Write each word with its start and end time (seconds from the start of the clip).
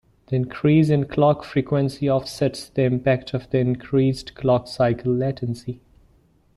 The 0.29 0.35
increase 0.35 0.89
in 0.89 1.05
clock 1.05 1.43
frequency 1.43 2.09
offsets 2.09 2.69
the 2.69 2.81
impact 2.85 3.35
of 3.35 3.47
the 3.51 3.59
increased 3.59 4.33
clock 4.33 4.67
cycle 4.67 5.13
latency. 5.13 5.79